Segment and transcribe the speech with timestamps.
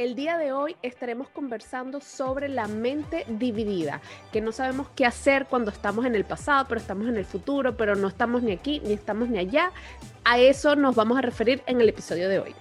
[0.00, 4.00] El día de hoy estaremos conversando sobre la mente dividida,
[4.32, 7.76] que no sabemos qué hacer cuando estamos en el pasado, pero estamos en el futuro,
[7.76, 9.72] pero no estamos ni aquí ni estamos ni allá.
[10.24, 12.54] A eso nos vamos a referir en el episodio de hoy.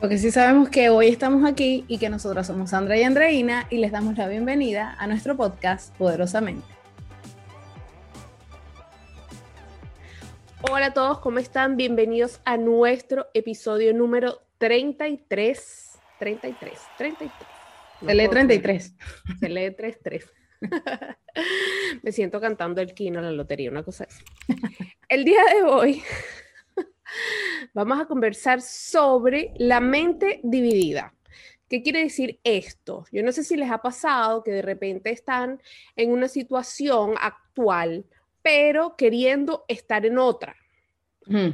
[0.00, 3.76] Porque sí sabemos que hoy estamos aquí y que nosotras somos Sandra y Andreina y
[3.76, 6.66] les damos la bienvenida a nuestro podcast Poderosamente.
[10.62, 11.76] Hola a todos, ¿cómo están?
[11.76, 15.87] Bienvenidos a nuestro episodio número 33
[16.18, 17.48] 33, 33.
[18.00, 18.94] se lee 33.
[19.40, 20.32] Se lee 33.
[22.02, 24.24] Me siento cantando el kino, la lotería, una cosa así.
[25.08, 26.02] El día de hoy
[27.74, 31.14] vamos a conversar sobre la mente dividida.
[31.68, 33.04] ¿Qué quiere decir esto?
[33.12, 35.60] Yo no sé si les ha pasado que de repente están
[35.96, 38.06] en una situación actual,
[38.42, 40.56] pero queriendo estar en otra.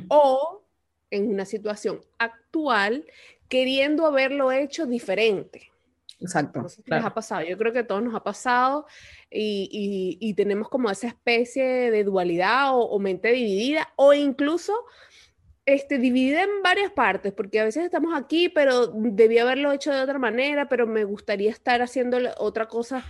[0.07, 0.63] O
[1.11, 3.05] en una situación actual
[3.49, 5.71] queriendo haberlo hecho diferente.
[6.21, 6.63] Exacto.
[6.63, 7.43] No sé si les ha pasado.
[7.43, 8.87] Yo creo que a todos nos ha pasado
[9.31, 14.75] y, y, tenemos como esa especie de dualidad o, o, mente dividida o incluso
[15.67, 20.01] este, dividida en varias partes, porque a veces estamos aquí, pero debía haberlo hecho de
[20.01, 23.05] otra manera, pero me gustaría estar haciendo otra cosa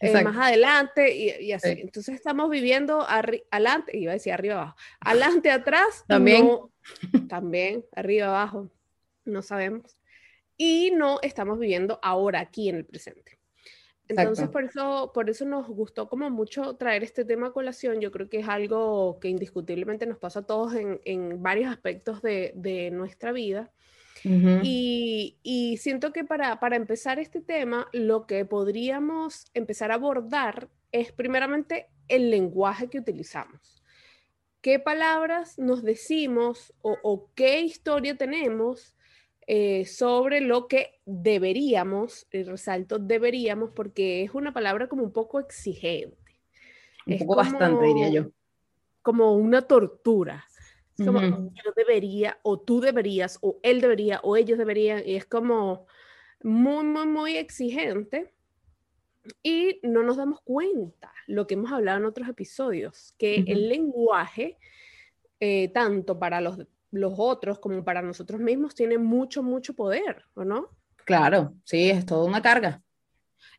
[0.00, 1.70] eh, más adelante y, y así.
[1.70, 6.48] Entonces estamos viviendo adelante, iba a decir arriba abajo, adelante, atrás, también,
[7.28, 8.70] también, arriba abajo
[9.28, 9.98] no sabemos,
[10.56, 13.38] y no estamos viviendo ahora aquí en el presente.
[14.08, 18.00] Entonces, por eso, por eso nos gustó como mucho traer este tema a colación.
[18.00, 22.22] Yo creo que es algo que indiscutiblemente nos pasa a todos en, en varios aspectos
[22.22, 23.70] de, de nuestra vida.
[24.24, 30.68] y, y, siento que para, para empezar este tema, lo que podríamos empezar a abordar
[30.90, 33.84] es primeramente el lenguaje que utilizamos.
[34.60, 38.96] ¿Qué palabras nos decimos o, o qué historia tenemos
[39.50, 45.40] eh, sobre lo que deberíamos, y resalto deberíamos porque es una palabra como un poco
[45.40, 46.38] exigente.
[47.06, 48.30] Un poco bastante, diría yo.
[49.00, 50.44] Como una tortura.
[50.98, 55.86] como yo debería, o tú deberías, o él debería, o ellos deberían, y es como
[56.42, 58.34] muy, muy, muy exigente.
[59.42, 64.58] Y no nos damos cuenta, lo que hemos hablado en otros episodios, que el lenguaje,
[65.40, 66.58] eh, tanto para los
[66.90, 70.70] los otros como para nosotros mismos tiene mucho, mucho poder, ¿o no?
[71.04, 72.82] Claro, sí, es toda una carga.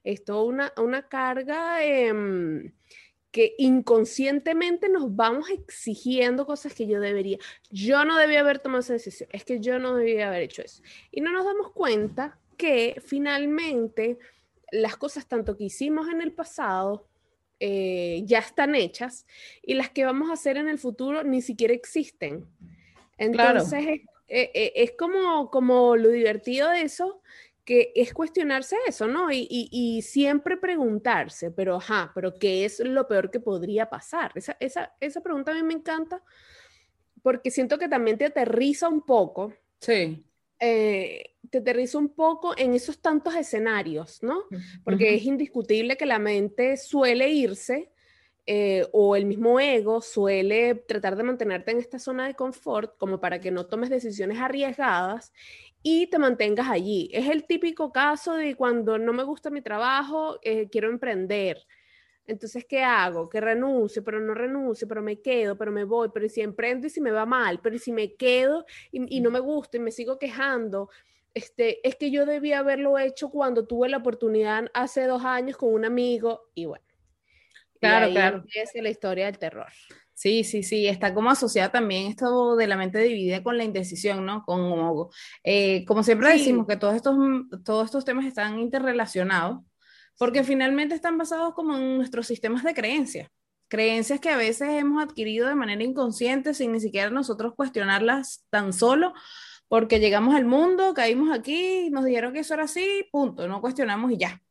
[0.04, 2.72] Es toda una, una carga em,
[3.32, 7.38] que inconscientemente nos vamos exigiendo cosas que yo debería.
[7.70, 10.82] Yo no debía haber tomado esa decisión, es que yo no debía haber hecho eso.
[11.12, 14.18] Y no nos damos cuenta que finalmente
[14.72, 17.08] las cosas tanto que hicimos en el pasado
[17.60, 19.26] eh, ya están hechas
[19.62, 22.46] y las que vamos a hacer en el futuro ni siquiera existen.
[23.20, 23.86] Entonces,
[24.28, 27.22] eh, eh, es, como, como lo divertido de eso,
[27.66, 29.32] que es cuestionarse eso, ¿no?
[29.32, 34.32] Y, y, siempre preguntarse, pero ajá, pero ¿qué es lo peor que podría pasar?
[34.34, 36.24] Esa, esa, esa pregunta a mí me encanta
[37.22, 39.54] porque siento que también te aterriza un poco.
[39.80, 40.24] Sí.
[40.60, 44.44] Eh, te aterriza un poco en esos tantos escenarios, ¿no?
[44.84, 47.92] Porque es indiscutible que la mente suele irse
[48.52, 53.22] eh, o el mismo ego suele tratar de mantenerte en esta zona de confort como
[53.22, 55.32] para que no tomes decisiones arriesgadas
[55.84, 57.12] y te mantengas allí.
[57.14, 61.60] Es el típico caso de cuando no me gusta mi trabajo, eh, quiero emprender.
[62.26, 63.30] Entonces, ¿qué hago?
[63.30, 66.90] Que renuncio, pero no renuncio, pero me quedo, pero me voy, pero si emprendo y
[66.90, 69.92] si me va mal, pero si me quedo y, y no me gusta y me
[69.92, 70.90] sigo quejando,
[71.36, 75.72] este, es que yo debía haberlo hecho cuando tuve la oportunidad hace dos años con
[75.72, 76.89] un amigo y bueno.
[77.80, 78.44] Claro, claro.
[78.54, 79.68] Es la historia del terror.
[80.14, 84.26] Sí, sí, sí, está como asociada también esto de la mente dividida con la indecisión,
[84.26, 84.44] ¿no?
[84.44, 85.08] Con,
[85.46, 87.16] eh, como siempre decimos que todos estos,
[87.64, 89.62] todos estos temas están interrelacionados,
[90.18, 93.30] porque finalmente están basados como en nuestros sistemas de creencias,
[93.70, 98.74] creencias que a veces hemos adquirido de manera inconsciente sin ni siquiera nosotros cuestionarlas tan
[98.74, 99.14] solo,
[99.70, 104.12] porque llegamos al mundo, caímos aquí, nos dijeron que eso era así, punto, no cuestionamos
[104.12, 104.42] y ya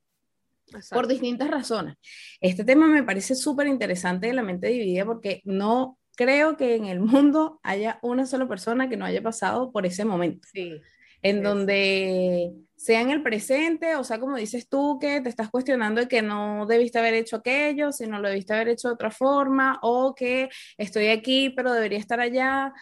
[0.91, 1.97] por distintas razones.
[2.41, 6.87] Este tema me parece súper interesante de la mente dividida porque no creo que en
[6.87, 10.49] el mundo haya una sola persona que no haya pasado por ese momento.
[10.53, 10.81] Sí.
[11.23, 16.00] En donde sea en el presente, o sea, como dices tú, que te estás cuestionando
[16.00, 19.81] de que no debiste haber hecho aquello, sino lo debiste haber hecho de otra forma,
[19.82, 22.73] o que estoy aquí, pero debería estar allá.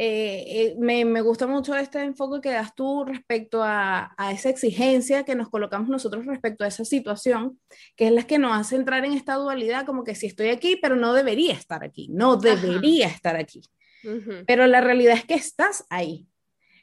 [0.00, 4.48] Eh, eh, me, me, gusta mucho este enfoque que das tú respecto a, a, esa
[4.48, 7.58] exigencia que nos colocamos nosotros respecto a esa situación,
[7.96, 10.76] que es la que nos hace entrar en esta dualidad como que si estoy aquí,
[10.80, 13.60] pero no debería estar aquí, no debería estar aquí.
[14.04, 14.44] Uh -huh.
[14.46, 16.28] Pero la realidad es que estás ahí.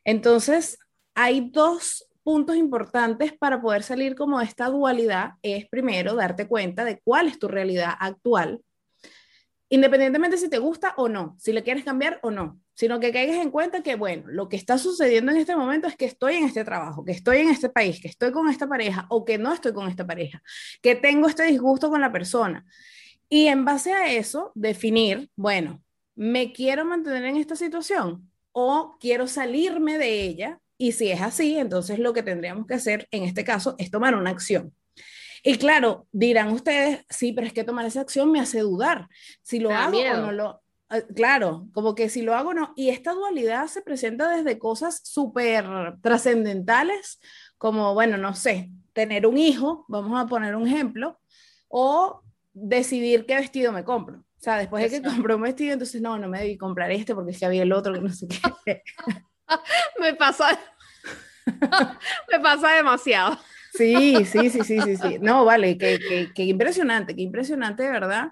[0.03, 0.77] Entonces,
[1.13, 6.83] hay dos puntos importantes para poder salir como de esta dualidad es primero darte cuenta
[6.83, 8.59] de cuál es tu realidad actual,
[9.69, 13.37] independientemente si te gusta o no, si le quieres cambiar o no, sino que caigas
[13.37, 16.43] en cuenta que, bueno, lo que está sucediendo en este momento es que estoy en
[16.43, 19.53] este trabajo, que estoy en este país, que estoy con esta pareja o que no
[19.53, 20.43] estoy con esta pareja,
[20.81, 22.65] que tengo este disgusto con la persona.
[23.29, 25.81] Y en base a eso, definir, bueno,
[26.15, 30.59] ¿me quiero mantener en esta situación o quiero salirme de ella?
[30.77, 34.15] Y si es así, entonces lo que tendríamos que hacer en este caso es tomar
[34.15, 34.73] una acción.
[35.43, 39.07] Y claro, dirán ustedes, sí, pero es que tomar esa acción me hace dudar
[39.43, 40.64] si lo hago o no lo...
[40.91, 42.73] Eh, claro, como que si lo hago no.
[42.75, 45.65] Y esta dualidad se presenta desde cosas súper
[46.01, 47.19] trascendentales,
[47.57, 51.19] como, bueno, no sé, tener un hijo, vamos a poner un ejemplo,
[51.67, 52.21] o
[52.53, 54.19] decidir qué vestido me compro.
[54.19, 57.15] O sea, después de que compro un vestido, entonces no, no me debí comprar este
[57.15, 58.83] porque es que había el otro que no sé qué.
[59.99, 60.59] me pasa,
[62.31, 63.37] me pasa demasiado.
[63.73, 65.17] Sí, sí, sí, sí, sí, sí.
[65.19, 68.29] No, vale, qué, qué, impresionante, qué impresionante, de verdad.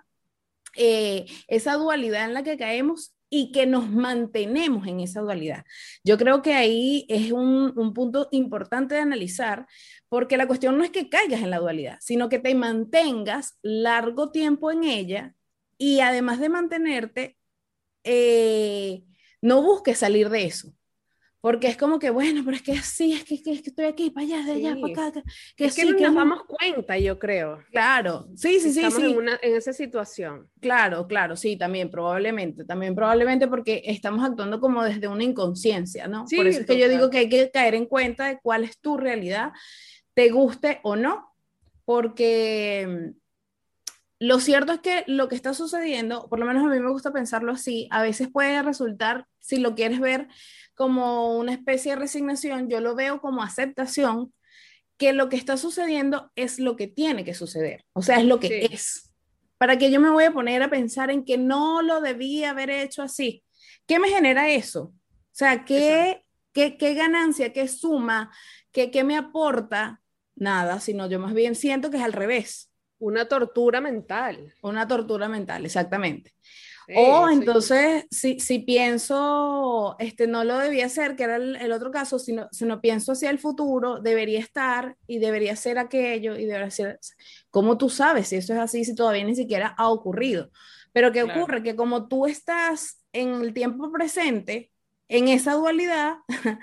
[0.76, 5.66] Eh, esa dualidad en la que caemos y que nos mantenemos en esa dualidad.
[6.04, 9.66] Yo creo que ahí es un, un, punto importante de analizar,
[10.08, 14.32] porque la cuestión no es que caigas en la dualidad, sino que te mantengas largo
[14.32, 15.34] tiempo en ella
[15.78, 17.38] y además de mantenerte,
[18.04, 19.04] eh,
[19.42, 20.74] no busques salir de eso.
[21.44, 24.12] Porque es como que, bueno, pero es que sí, es que, es que estoy aquí,
[24.12, 25.24] para allá, de allá, para acá.
[25.58, 27.62] Que es que no nos damos cuenta, yo creo.
[27.70, 28.80] Claro, sí, sí, sí.
[28.80, 30.48] Estamos En, una, en esa situación.
[30.62, 32.64] Claro, claro, sí, también, probablemente.
[32.64, 36.24] También probablemente porque estamos actuando como desde una inconsciencia, ¿no?
[36.34, 38.80] Por eso es que yo digo que hay que caer en cuenta de cuál es
[38.80, 39.52] tu realidad,
[40.14, 41.30] te guste o no,
[41.84, 43.16] porque
[44.24, 47.12] lo cierto es que lo que está sucediendo, por lo menos a mí me gusta
[47.12, 50.30] pensarlo así, a veces puede resultar, si lo quieres ver,
[50.76, 54.34] como una especie de resignación, yo lo veo como aceptación,
[54.96, 58.40] que lo que está sucediendo es lo que tiene que suceder, o sea, es lo
[58.40, 59.14] que es.
[59.58, 62.70] ¿Para que yo me voy a poner a pensar en que no lo debía haber
[62.70, 63.44] hecho así?
[63.86, 64.84] ¿Qué me genera eso?
[64.84, 66.24] O sea, ¿qué,
[66.54, 68.32] qué, qué ganancia, qué suma,
[68.72, 70.02] qué, qué me aporta?
[70.34, 72.73] Nada, sino yo más bien siento que es al revés.
[73.04, 74.54] Una tortura mental.
[74.62, 76.34] Una tortura mental, exactamente
[76.96, 82.20] o entonces, si, si, pienso, este, no lo debía hacer, que era el, otro caso,
[82.20, 86.72] sino, si no pienso hacia el futuro, debería estar y debería ser aquello y debería
[86.72, 87.00] ser,
[87.50, 90.50] ¿cómo tú sabes si eso es así, si todavía ni siquiera ha ocurrido?
[90.92, 91.64] Pero ¿qué ocurre?
[91.64, 94.72] Que como tú estás en el tiempo presente,
[95.08, 96.18] en esa dualidad,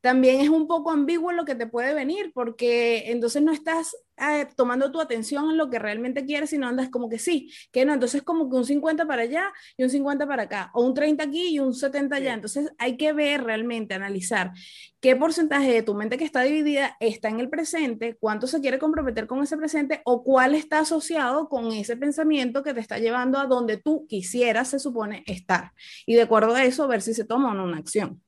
[0.00, 4.46] también es un poco ambiguo lo que te puede venir, porque entonces no estás eh,
[4.56, 7.94] tomando tu atención en lo que realmente quieres, sino andas como que sí, que no,
[7.94, 11.24] entonces como que un 50 para allá y un 50 para acá, o un 30
[11.24, 12.34] aquí y un 70 allá.
[12.34, 14.52] Entonces hay que ver realmente, analizar
[15.00, 18.78] qué porcentaje de tu mente que está dividida está en el presente, cuánto se quiere
[18.78, 23.38] comprometer con ese presente o cuál está asociado con ese pensamiento que te está llevando
[23.38, 25.72] a donde tú quisieras, se supone, estar.
[26.06, 28.22] Y de acuerdo a eso, ver si se toma o no una acción.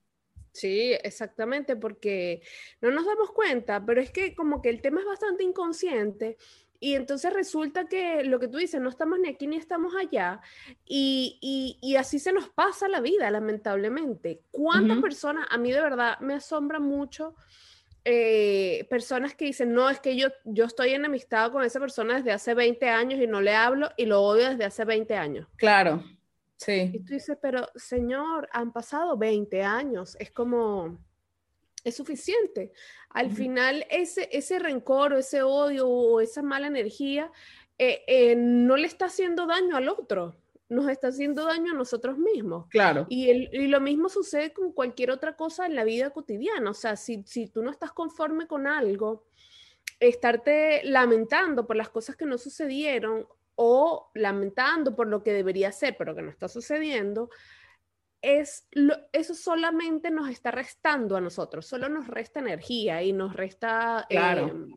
[0.54, 2.40] Sí, exactamente, porque
[2.80, 6.36] no nos damos cuenta, pero es que como que el tema es bastante inconsciente
[6.78, 10.40] y entonces resulta que lo que tú dices, no estamos ni aquí ni estamos allá
[10.86, 14.42] y, y, así se nos pasa la vida, lamentablemente.
[14.52, 17.34] ¿Cuántas personas, a mí de verdad me asombra mucho?
[18.04, 22.30] Eh, personas que dicen, no, es que yo, yo estoy enemistado con esa persona desde
[22.30, 25.48] hace 20 años y no le hablo y lo odio desde hace 20 años.
[25.56, 26.04] Claro.
[26.56, 26.90] Sí.
[26.92, 30.98] Y tú dices, pero señor, han pasado 20 años, es como,
[31.82, 32.72] es suficiente.
[33.10, 37.30] Al final, ese, ese rencor o ese odio o esa mala energía
[37.78, 40.36] eh, eh, no le está haciendo daño al otro,
[40.68, 42.66] nos está haciendo daño a nosotros mismos.
[42.68, 43.06] Claro.
[43.08, 46.70] Y, y lo mismo sucede con cualquier otra cosa en la vida cotidiana.
[46.70, 49.26] O sea, si, si tú no estás conforme con algo,
[50.00, 55.96] estarte lamentando por las cosas que no sucedieron o lamentando por lo que debería ser,
[55.96, 57.30] pero que no está sucediendo,
[58.24, 58.66] es
[59.12, 64.70] eso solamente nos está restando a nosotros, solo nos resta energía y nos resta, em,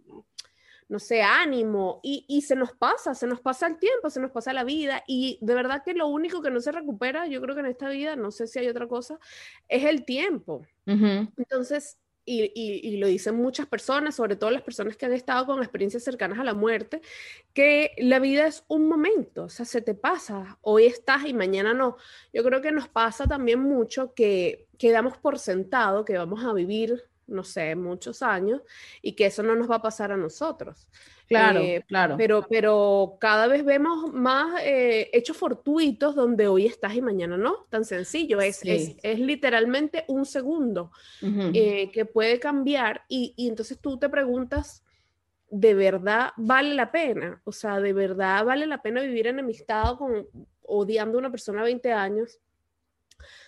[0.89, 4.31] no sé, ánimo y, y, se nos pasa, se nos pasa el tiempo, se nos
[4.31, 7.55] pasa la vida y de verdad que lo único que no se recupera, yo creo
[7.55, 9.17] que en esta vida, no sé si hay otra cosa,
[9.69, 10.65] es el tiempo.
[10.85, 16.03] Entonces, y, lo dicen muchas personas, sobre todo las personas que han estado con experiencias
[16.03, 17.01] cercanas a la muerte,
[17.53, 21.73] que la vida es un momento, o sea, se te pasa, hoy estás y mañana
[21.73, 21.97] no.
[22.33, 27.05] Yo creo que nos pasa también mucho que quedamos por sentado que vamos a vivir
[27.27, 28.61] no sé, muchos años,
[29.01, 30.87] y que eso no nos va a pasar a nosotros.
[31.27, 32.15] Claro, eh, claro.
[32.17, 37.65] Pero, pero cada vez vemos más eh, hechos fortuitos donde hoy estás y mañana no,
[37.69, 40.91] tan sencillo, es, es, literalmente un segundo
[41.21, 44.83] eh, que puede cambiar y, y entonces tú te preguntas,
[45.49, 47.41] ¿de verdad vale la pena?
[47.43, 50.27] O sea, ¿de verdad vale la pena vivir enemistado con
[50.61, 52.39] odiando a una persona 20 años?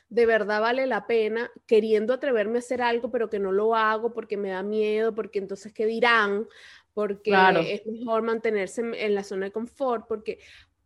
[0.10, 4.12] De verdad vale la pena, queriendo atreverme a hacer algo, pero que no lo hago
[4.12, 6.48] porque me da miedo, porque entonces, ¿qué dirán?
[6.94, 7.32] porque
[7.66, 10.40] es mejor mantenerse en, la zona de confort, porque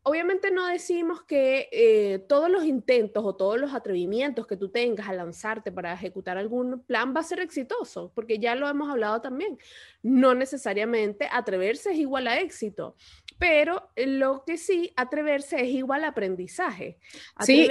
[0.04, 5.08] obviamente no decimos que eh, todos los intentos o todos los atrevimientos que tú tengas
[5.08, 9.22] a lanzarte para ejecutar algún plan va a ser exitoso, porque ya lo hemos hablado
[9.22, 9.58] también.
[10.02, 12.96] No necesariamente atreverse es igual a éxito,
[13.40, 16.98] pero lo que sí, atreverse es igual a aprendizaje.
[17.40, 17.68] Sí,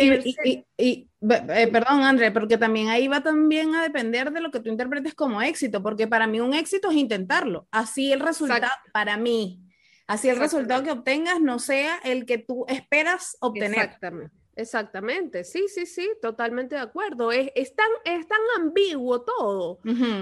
[0.78, 4.70] y, eh, perdón, André, porque también ahí va también a depender de lo que tú
[4.70, 7.68] interpretes como éxito, porque para mí un éxito es intentarlo.
[7.70, 9.60] Así el resultado, para mí,
[10.06, 13.78] Así el resultado que obtengas no sea el que tú esperas obtener.
[13.78, 14.41] Exactamente.
[14.54, 17.32] Exactamente, sí, sí, sí, totalmente de acuerdo.
[17.32, 19.78] Es, es, tan, es tan ambiguo todo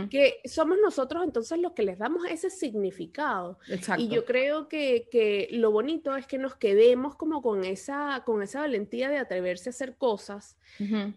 [0.09, 3.59] que somos nosotros entonces los que les damos ese significado.
[3.99, 8.43] Y yo creo que, que, lo bonito es que nos quedemos como con esa, con
[8.43, 10.57] esa valentía de atreverse a hacer cosas,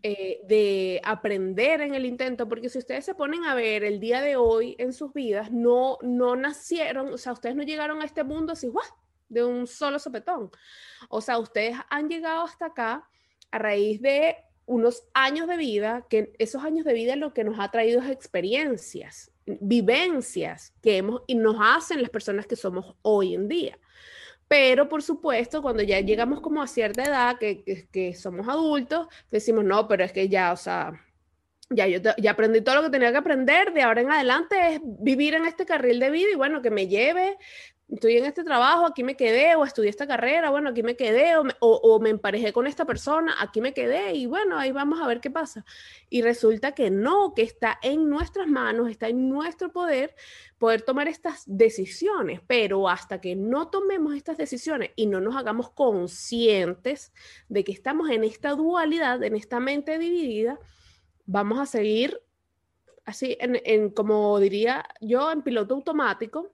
[0.02, 4.22] eh, de aprender en el intento, porque si ustedes se ponen a ver el día
[4.22, 8.24] de hoy en sus vidas, no, no nacieron, o sea, ustedes no llegaron a este
[8.24, 8.86] mundo así, ¡guau!
[9.34, 10.52] De un solo sopetón.
[11.10, 13.08] O sea, ustedes han llegado hasta acá
[13.52, 17.60] a raíz de unos años de vida, que esos años de vida lo que nos
[17.60, 23.36] ha traído es experiencias, vivencias que hemos y nos hacen las personas que somos hoy
[23.36, 23.78] en día.
[24.48, 29.66] Pero por supuesto, cuando ya llegamos como a cierta edad, que, que, somos adultos, decimos,
[29.66, 30.94] no, pero es que ya, o sea,
[31.70, 34.82] ya yo ya aprendí todo lo que tenía que aprender, de ahora en adelante es
[34.84, 37.38] vivir en este carril de vida y bueno, que me lleve
[37.90, 41.38] estoy en este trabajo, aquí me quedé, o estudié esta carrera, bueno, aquí me quedé,
[41.38, 45.00] o me, o, me, emparejé con esta persona, aquí me quedé, y bueno, ahí vamos
[45.02, 45.66] a ver qué pasa.
[46.10, 50.16] Y resulta que no, que está en nuestras manos, está en nuestro poder
[50.58, 55.70] poder tomar estas decisiones, pero hasta que no tomemos estas decisiones y no nos hagamos
[55.72, 57.12] conscientes
[57.50, 60.58] de que estamos en esta dualidad, en esta mente dividida,
[61.26, 62.22] vamos a seguir
[63.04, 66.54] así, en, en como diría yo, en piloto automático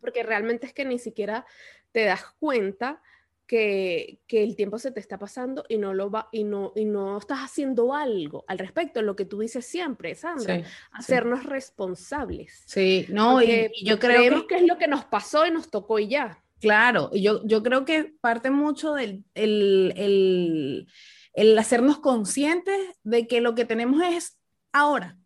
[0.00, 1.46] porque realmente es que ni siquiera
[1.92, 3.00] te das cuenta
[3.46, 6.86] que, que, el tiempo se te está pasando y no lo va y no y
[6.86, 12.62] no estás haciendo algo al respecto, lo que tú dices siempre, Sandra, hacernos responsables.
[12.66, 14.56] Sí, no, y, yo creo que...
[14.56, 16.42] es lo que nos pasó y nos tocó y ya.
[16.60, 20.88] Claro, yo, yo creo que parte mucho del el, el,
[21.34, 24.38] el hacernos conscientes de que lo que tenemos es
[24.72, 25.18] ahora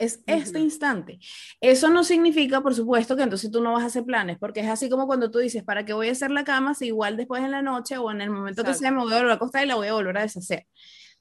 [0.00, 1.20] es este instante.
[1.60, 4.68] Eso no significa, por supuesto, que entonces tú no vas a hacer planes, porque es
[4.68, 7.44] así como cuando tú dices, ¿para qué voy a hacer la cama si igual después
[7.44, 9.62] en la noche o en el momento que sea me voy a volver a acostar
[9.62, 10.66] y la voy a volver a deshacer?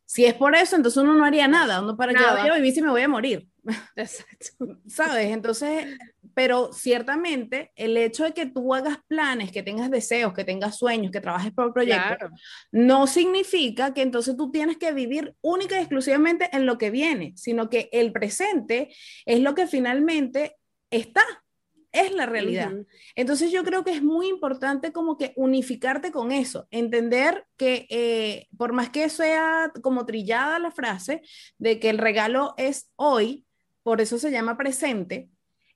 [0.05, 2.73] Si es por eso, entonces uno no haría nada, uno para qué voy a vivir
[2.73, 3.47] si me voy a morir.
[3.95, 4.79] Exacto.
[4.87, 5.29] ¿Sabes?
[5.29, 5.97] Entonces,
[6.33, 11.11] pero ciertamente el hecho de que tú hagas planes, que tengas deseos, que tengas sueños,
[11.11, 12.29] que trabajes por proyecto,
[12.71, 17.33] no significa que entonces tú tienes que vivir única y exclusivamente en lo que viene,
[17.35, 18.93] sino que el presente
[19.25, 20.57] es lo que finalmente
[20.91, 21.23] está,
[21.91, 22.71] es la realidad.
[23.15, 28.47] Entonces yo creo que es muy importante como que unificarte con eso, entender que eh,
[28.57, 31.21] por más que sea como trillada la frase
[31.57, 33.45] de que el regalo es hoy,
[33.83, 35.29] por eso se llama presente,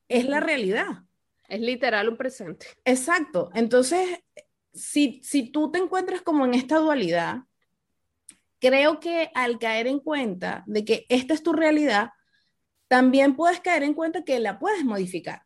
[0.07, 1.03] es la realidad.
[1.47, 2.67] Es literal un presente.
[2.85, 3.49] Exacto.
[3.53, 4.19] Entonces,
[4.73, 7.43] si, si tú te encuentras como en esta dualidad,
[8.59, 12.11] creo que al caer en cuenta de que esta es tu realidad,
[12.87, 15.43] también puedes caer en cuenta que la puedes modificar.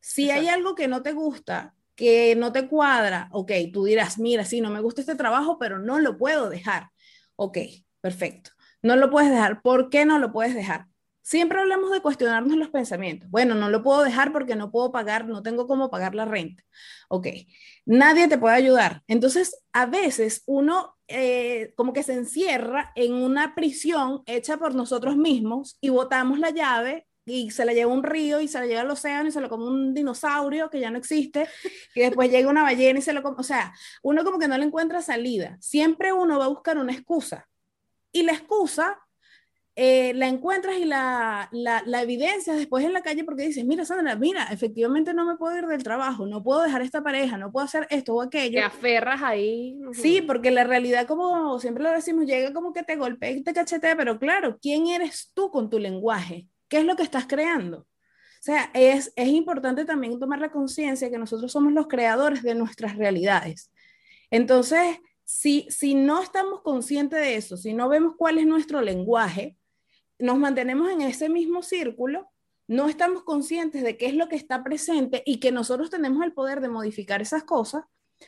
[0.00, 4.44] Si hay algo que no te gusta, que no te cuadra, ok, tú dirás, mira,
[4.44, 6.90] sí, no me gusta este trabajo, pero no lo puedo dejar.
[7.36, 7.58] Ok,
[8.00, 8.50] perfecto.
[8.82, 9.62] No lo puedes dejar.
[9.62, 10.86] ¿Por qué no lo puedes dejar?
[11.22, 13.30] Siempre hablamos de cuestionarnos los pensamientos.
[13.30, 16.64] Bueno, no lo puedo dejar porque no puedo pagar, no tengo cómo pagar la renta.
[17.08, 17.28] Ok,
[17.86, 19.02] nadie te puede ayudar.
[19.06, 25.16] Entonces, a veces uno eh, como que se encierra en una prisión hecha por nosotros
[25.16, 28.80] mismos y botamos la llave y se la lleva un río y se la lleva
[28.80, 31.46] al océano y se lo come un dinosaurio que ya no existe
[31.94, 33.36] y después llega una ballena y se lo come.
[33.38, 35.56] O sea, uno como que no le encuentra salida.
[35.60, 37.48] Siempre uno va a buscar una excusa.
[38.10, 38.98] Y la excusa
[39.74, 43.84] eh, la encuentras y la, la, la, evidencias después en la calle porque dices, mira,
[43.84, 47.50] Sandra, mira, efectivamente no me puedo ir del trabajo, no puedo dejar esta pareja, no
[47.50, 48.58] puedo hacer esto o aquello.
[48.58, 49.78] Te aferras ahí.
[49.92, 53.52] Sí, porque la realidad, como siempre lo decimos, llega como que te golpea y te
[53.52, 56.48] cachetea, pero claro, ¿quién eres tú con tu lenguaje?
[56.72, 57.80] ¿qué es lo que estás creando?
[57.80, 62.54] O sea, es, es importante también tomar la conciencia que nosotros somos los creadores de
[62.54, 63.70] nuestras realidades.
[64.30, 69.54] Entonces, si, si no estamos conscientes de eso, si no vemos cuál es nuestro lenguaje,
[70.22, 72.30] nos mantenemos en ese mismo círculo,
[72.68, 76.32] no estamos conscientes de qué es lo que está presente y que nosotros tenemos el
[76.32, 77.82] poder de modificar esas cosas,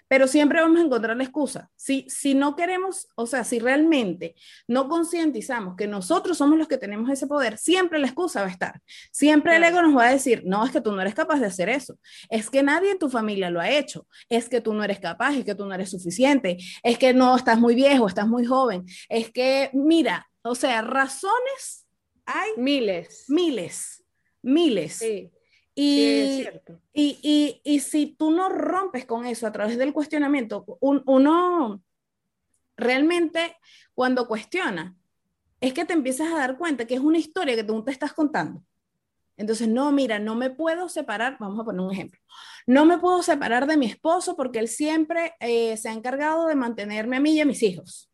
[0.09, 1.71] pero siempre vamos a encontrar la excusa.
[1.77, 4.35] Si, si no queremos, o sea, si realmente
[4.67, 8.51] no concientizamos que nosotros somos los que tenemos ese poder, siempre la excusa va a
[8.51, 8.83] estar.
[9.13, 11.47] Siempre el ego nos va a decir, no, es que tú no eres capaz de
[11.47, 11.97] hacer eso.
[12.29, 14.09] Es que nadie en tu familia lo ha hecho.
[14.29, 16.59] Es que tú no eres capaz, es que tú no eres suficiente.
[16.83, 18.85] Es que no, estás muy viejo, estás muy joven.
[19.09, 21.84] Es que, mira, o sea, razones
[22.27, 23.25] hay miles.
[23.29, 24.05] Miles,
[24.43, 24.95] miles.
[24.95, 25.31] Sí.
[25.77, 26.47] Y,
[26.93, 31.83] y, y, si tú no rompes con eso a través del cuestionamiento, uno
[32.77, 33.57] realmente
[33.93, 34.97] cuando cuestiona,
[35.61, 38.13] es que te empiezas a dar cuenta que es una historia que tú te estás
[38.13, 38.63] contando.
[39.37, 42.21] Entonces, no, mira, no me puedo separar, vamos a poner un ejemplo,
[42.67, 46.55] no me puedo separar de mi esposo porque él siempre eh, se ha encargado de
[46.55, 48.11] mantenerme a mí y a mis hijos.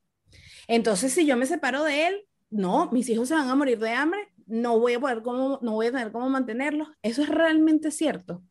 [0.67, 3.90] Entonces, si yo me separo de él, no, mis hijos se van a morir de
[3.90, 6.88] hambre, no voy a poder cómo, no voy a tener cómo mantenerlos.
[7.02, 8.42] Eso es realmente cierto.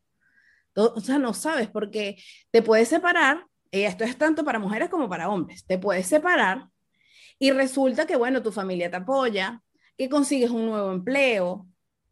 [0.74, 2.16] O sea, no sabes, porque
[2.50, 6.68] te puedes separar, y esto es tanto para mujeres como para hombres, te puedes separar
[7.38, 9.62] y resulta que, bueno, tu familia te apoya,
[9.96, 11.66] que consigues un nuevo empleo,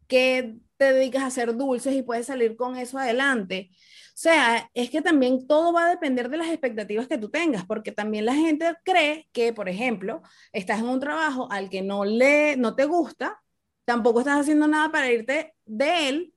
[0.07, 3.69] que te dedicas a hacer dulces y puedes salir con eso adelante.
[4.09, 7.65] O sea, es que también todo va a depender de las expectativas que tú tengas,
[7.65, 10.21] porque también la gente cree que, por ejemplo,
[10.51, 13.41] estás en un trabajo al que no le no te gusta
[13.89, 16.33] tampoco estás haciendo nada para irte de él,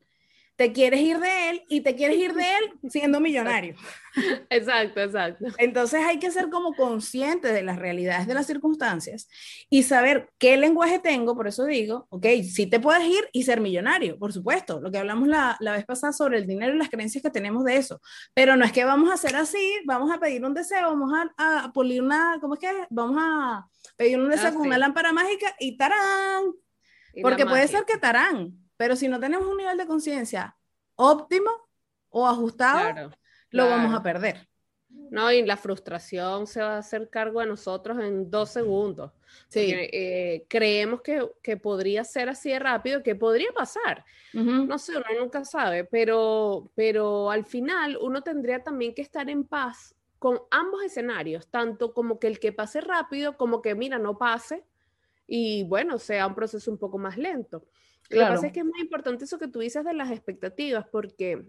[0.63, 3.75] te quieres ir de él y te quieres ir de él siendo millonario.
[4.49, 5.47] Exacto, exacto.
[5.59, 9.27] Entonces hay que ser como consciente de las realidades de las circunstancias
[9.71, 13.61] y saber qué lenguaje tengo, por eso digo, ok, sí te puedes ir y ser
[13.61, 16.91] millonario, por supuesto, lo que hablamos la, la vez pasada sobre el dinero y las
[16.91, 18.01] creencias que tenemos de eso,
[18.35, 21.65] pero no es que vamos a hacer así, vamos a pedir un deseo, vamos a,
[21.65, 22.71] a pulir una, ¿cómo es que?
[22.91, 23.67] Vamos a
[23.97, 26.53] pedir un deseo ah, con una lámpara mágica y tarán,
[27.23, 30.57] porque puede ser que tarán, pero si no tenemos un nivel de conciencia
[30.97, 31.53] óptimo
[32.09, 33.13] o ajustado,
[33.51, 34.49] lo vamos a perder.
[34.89, 39.13] No, y la frustración se va a hacer cargo de nosotros en dos segundos.
[39.47, 39.73] Sí.
[39.73, 44.05] Eh, creemos que, que, podría ser así de rápido, que podría pasar.
[44.33, 49.45] No sé, uno nunca sabe, pero, pero al final uno tendría también que estar en
[49.45, 54.19] paz con ambos escenarios, tanto como que el que pase rápido, como que mira, no
[54.19, 54.65] pase,
[55.27, 57.65] y bueno, sea un proceso un poco más lento.
[58.11, 60.87] Lo que pasa es que es muy importante eso que tú dices de las expectativas,
[60.89, 61.47] porque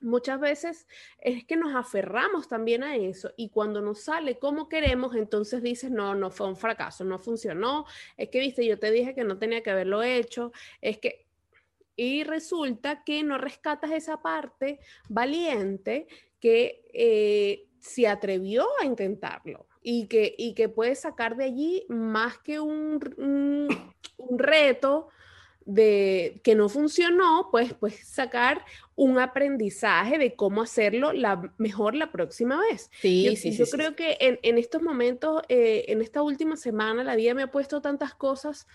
[0.00, 0.86] muchas veces
[1.18, 5.90] es que nos aferramos también a eso y cuando nos sale como queremos, entonces dices,
[5.90, 9.38] no, no fue un fracaso, no funcionó, es que, viste, yo te dije que no
[9.38, 11.24] tenía que haberlo hecho, es que...
[11.98, 16.06] Y resulta que no rescatas esa parte valiente
[16.38, 22.38] que eh, se atrevió a intentarlo y que, y que puedes sacar de allí más
[22.38, 25.06] que un, un, reto
[25.64, 28.64] de que no funcionó, pues, pues sacar
[28.96, 32.90] un aprendizaje de cómo hacerlo la, mejor la próxima vez.
[33.00, 37.04] Sí, yo, sí, Yo creo que en, en, estos momentos, eh, en esta última semana,
[37.04, 38.66] la vida me ha puesto tantas cosas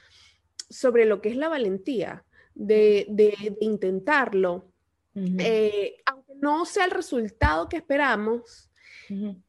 [0.70, 2.24] sobre lo que es la valentía
[2.56, 4.72] de, de, intentarlo.
[5.14, 8.70] Eh, aunque no sea el resultado que esperamos,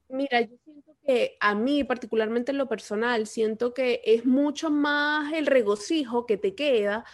[0.09, 0.57] mira, yo
[1.04, 6.36] que a mí, particularmente en lo personal, siento que es mucho más el regocijo que
[6.36, 7.04] te queda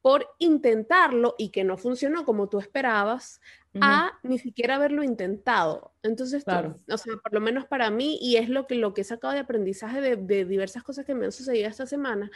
[0.00, 3.40] por intentarlo y que no funcionó como tú esperabas,
[3.80, 5.92] a ni siquiera haberlo intentado.
[6.02, 6.76] Entonces, claro.
[6.90, 9.34] o sea, por lo menos para mí, y es lo que, lo que he sacado
[9.34, 12.30] de aprendizaje de, de diversas cosas que me han sucedido esta semana,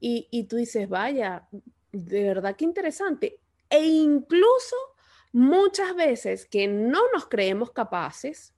[0.00, 1.46] y, y tú dices, vaya,
[1.92, 3.38] de verdad que interesante.
[3.68, 4.76] E incluso
[5.32, 8.54] muchas veces que no nos creemos capaces,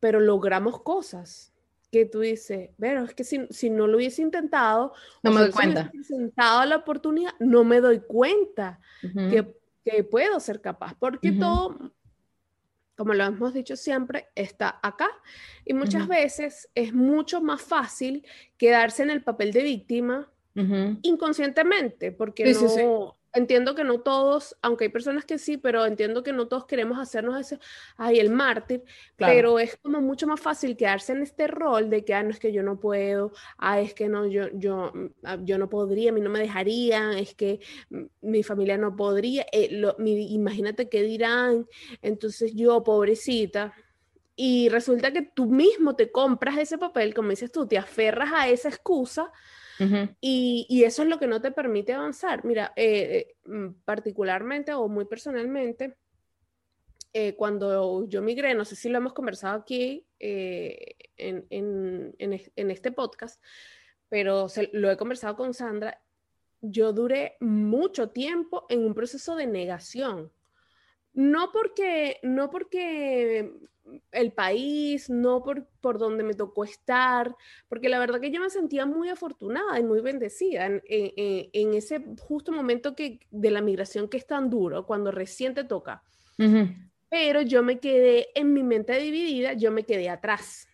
[0.00, 1.52] pero logramos cosas
[1.90, 5.50] que tú dices, pero es que si, si no lo hubiese intentado, no me doy
[5.50, 5.90] cuenta.
[5.90, 11.92] presentado la oportunidad, no me doy cuenta que, que, puedo ser capaz, porque todo,
[12.94, 15.08] como lo hemos dicho siempre, está acá.
[15.64, 18.26] Y muchas veces es mucho más fácil
[18.58, 20.30] quedarse en el papel de víctima
[21.02, 26.32] inconscientemente, porque no, entiendo que no todos, aunque hay personas que sí, pero entiendo que
[26.32, 27.58] no todos queremos hacernos ese,
[27.96, 28.82] ay, el mártir,
[29.16, 32.38] pero es como mucho más fácil quedarse en este rol de que, ah, no es
[32.38, 34.92] que yo no puedo, ah, es que no, yo, yo,
[35.24, 37.60] ah, yo no podría, a mí no me dejarían, es que
[38.20, 41.66] mi familia no podría, eh, imagínate qué dirán,
[42.02, 43.74] entonces yo, pobrecita,
[44.40, 48.48] y resulta que tú mismo te compras ese papel, como dices tú, te aferras a
[48.48, 49.32] esa excusa
[50.20, 52.44] y, eso es lo que no te permite avanzar.
[52.44, 55.96] Mira, eh, eh, mm, particularmente o muy personalmente,
[57.12, 60.94] eh, cuando yo migré, no sé si lo hemos conversado aquí en,
[62.56, 63.42] este podcast,
[64.08, 66.00] pero lo he conversado con Sandra,
[66.60, 70.32] yo duré mucho tiempo en un proceso de negación.
[71.18, 73.52] No porque, no porque
[74.12, 77.34] el país, no por, por donde me tocó estar,
[77.68, 82.04] porque la verdad que yo me sentía muy afortunada y muy bendecida en, en, ese
[82.20, 86.04] justo momento que, de la migración que es tan duro, cuando recién te toca.
[87.08, 90.68] Pero yo me quedé en mi mente dividida, yo me quedé atrás.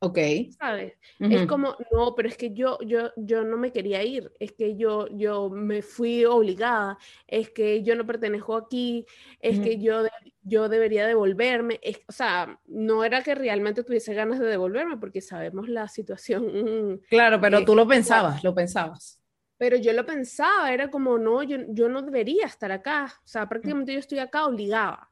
[0.00, 0.18] Ok.
[0.56, 0.94] ¿Sabes?
[1.18, 4.76] Es como, no, pero es que yo, yo, yo no me quería ir, es que
[4.76, 9.04] yo, yo me fui obligada, es que yo no pertenezco aquí,
[9.40, 10.04] es que yo,
[10.42, 15.20] yo debería devolverme, es, o sea, no era que realmente tuviese ganas de devolverme porque
[15.20, 16.38] sabemos la situación.
[17.08, 19.20] Claro, pero tú lo pensabas, lo pensabas.
[19.56, 23.48] Pero yo lo pensaba, era como, no, yo, yo no debería estar acá, o sea,
[23.48, 25.08] prácticamente yo estoy acá obligada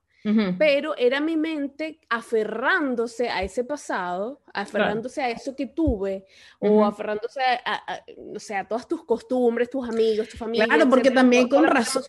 [0.59, 6.27] pero era mi mente aferrándose a ese pasado, aferrándose a eso que tuve,
[6.59, 8.03] o aferrándose a,
[8.35, 10.67] o sea, a todas tus costumbres, tus amigos, tu familia.
[10.67, 12.03] Claro, porque también con razón,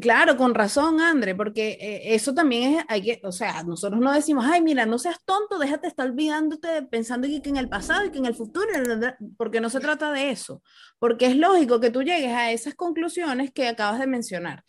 [0.00, 4.12] claro, con razón, André, porque eh, eso también es, hay que, o sea, nosotros no
[4.12, 8.04] decimos, ay, mira, no seas tonto, déjate estar olvidándote, pensando que, que en el pasado
[8.04, 8.66] y que en el futuro,
[9.38, 10.62] porque no se trata de eso,
[10.98, 14.64] porque es lógico que tú llegues a esas conclusiones que acabas de mencionar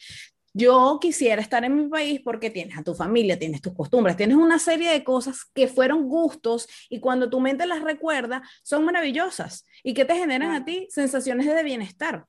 [0.58, 4.38] yo quisiera estar en mi país porque tienes a tu familia, tienes tus costumbres, tienes
[4.38, 9.65] una serie de cosas que fueron gustos y cuando tu mente las recuerda son maravillosas
[9.84, 12.26] y que te generan a ti sensaciones de bienestar.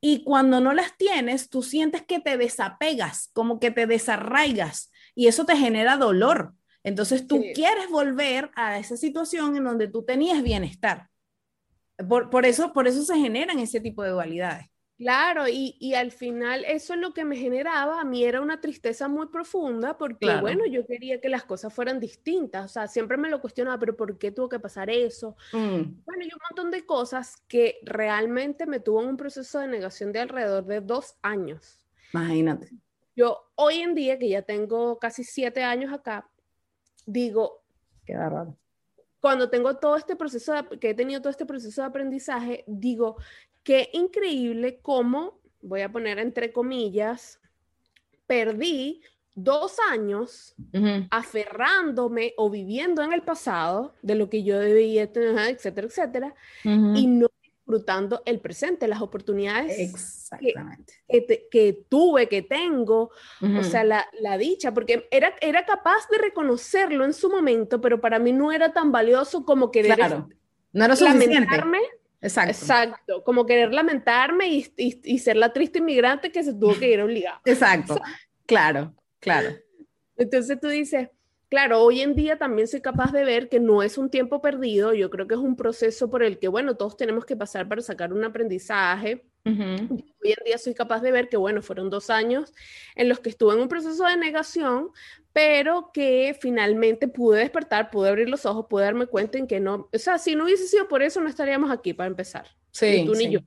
[0.00, 5.26] Y cuando no las tienes, tú sientes que te desapegas, como que te desarraigas y
[5.26, 6.54] eso te genera dolor.
[6.82, 11.10] Entonces tú quieres volver a esa situación en donde tú tenías bienestar.
[12.08, 14.66] Por, por, eso, por eso se generan ese tipo de dualidades.
[14.98, 18.62] Claro, y, y, al final eso es lo que me generaba, a mí era una
[18.62, 23.18] tristeza muy profunda porque, bueno, yo quería que las cosas fueran distintas, o sea, siempre
[23.18, 25.36] me lo cuestionaba, pero ¿por qué tuvo que pasar eso?
[25.52, 26.02] Mm.
[26.04, 30.12] Bueno, y un montón de cosas que realmente me tuvo en un proceso de negación
[30.12, 31.78] de alrededor de dos años.
[32.14, 32.70] Imagínate.
[33.14, 36.26] Yo hoy en día, que ya tengo casi siete años acá,
[37.04, 37.62] digo...
[38.06, 38.56] Qué raro.
[39.20, 43.16] Cuando tengo todo este proceso, que he tenido todo este proceso de aprendizaje, digo,
[43.66, 47.40] Qué increíble cómo, voy a poner entre comillas,
[48.28, 49.02] perdí
[49.34, 50.54] dos años
[51.10, 57.08] aferrándome o viviendo en el pasado de lo que yo debía tener, etcétera, etcétera, y
[57.08, 59.92] no disfrutando el presente, las oportunidades
[61.08, 66.18] que, que, tuve, que tengo, o sea, la, la, dicha, porque era, era capaz de
[66.18, 70.28] reconocerlo en su momento, pero para mí no era tan valioso como querer claro.
[70.72, 71.48] no era suficiente.
[72.20, 72.50] Exacto.
[72.50, 77.00] Exacto, como querer lamentarme y, y, ser la triste inmigrante que se tuvo que ir
[77.00, 77.40] obligada.
[77.44, 78.00] Exacto,
[78.46, 79.50] claro, claro.
[80.16, 81.08] Entonces tú dices,
[81.48, 84.94] claro, hoy en día también soy capaz de ver que no es un tiempo perdido,
[84.94, 87.82] yo creo que es un proceso por el que, bueno, todos tenemos que pasar para
[87.82, 89.24] sacar un aprendizaje.
[89.44, 92.52] Hoy en día soy capaz de ver que, bueno, fueron dos años
[92.96, 94.90] en los que estuve en un proceso de negación,
[95.36, 99.86] pero que finalmente pude despertar, pude abrir los ojos, pude darme cuenta en que no,
[99.92, 102.46] o sea, si no hubiese sido por eso, no estaríamos aquí para empezar.
[102.70, 103.40] Sí, ni tú ni yo.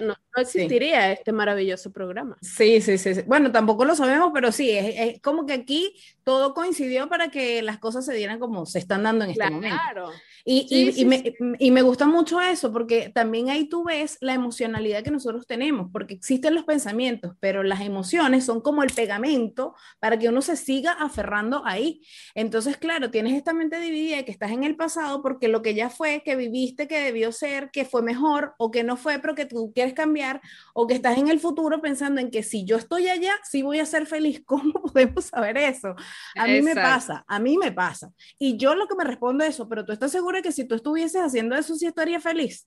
[0.00, 2.36] No, no, existiría este maravilloso programa.
[2.42, 7.08] Sí, sí, sí, Bueno, tampoco lo sabemos, pero sí, es, como que aquí todo coincidió
[7.08, 9.76] para que las cosas se dieran como se están dando en este momento.
[9.76, 10.10] Claro.
[10.48, 15.02] Y, y, me, y, me, gusta mucho eso, porque también ahí tú ves la emocionalidad
[15.02, 20.16] que nosotros tenemos, porque existen los pensamientos, pero las emociones son como el pegamento para
[20.18, 22.00] que uno se siga aferrando ahí.
[22.36, 25.90] Entonces, claro, tienes esta mente dividida que estás en el pasado porque lo que ya
[25.90, 29.46] fue, que viviste, que debió ser, que fue mejor o que no fue, pero que
[29.46, 30.40] tú quieres cambiar,
[30.74, 33.78] o que estás en el futuro pensando en que si yo estoy allá, sí voy
[33.78, 34.42] a ser feliz.
[34.46, 35.94] ¿Cómo podemos saber eso?
[36.34, 38.10] A mí me pasa, a mí me pasa.
[38.38, 40.74] Y yo lo que me respondo es eso, pero tú estás seguro que si tú
[40.74, 42.66] estuvieses haciendo eso, sí estaría feliz.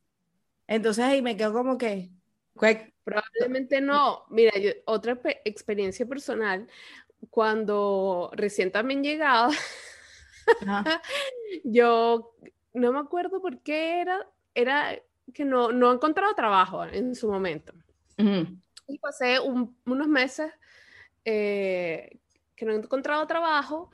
[0.65, 2.09] Entonces ahí me quedo como que...
[3.03, 4.25] Probablemente no.
[4.29, 4.51] Mira,
[4.85, 6.67] otra experiencia personal,
[7.29, 9.49] cuando recién también llegaba,
[11.63, 12.35] yo
[12.73, 14.99] no me acuerdo por qué era, era
[15.31, 17.73] que no, no he encontrado trabajo en su momento.
[18.87, 20.51] Y pasé unos meses
[21.23, 22.19] eh,
[22.55, 23.89] que no he encontrado trabajo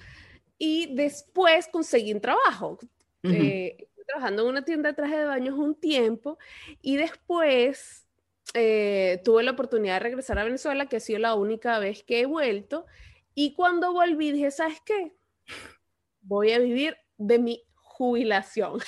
[0.58, 2.80] y después conseguí un trabajo.
[3.24, 6.38] Eh, trabajando en una tienda de traje de baños un tiempo
[6.80, 8.06] y después
[8.54, 12.22] eh, tuve la oportunidad de regresar a Venezuela, que ha sido la única vez que
[12.22, 12.86] he vuelto.
[13.34, 15.14] Y cuando volví dije, ¿sabes qué?
[16.22, 18.80] Voy a vivir de mi jubilación.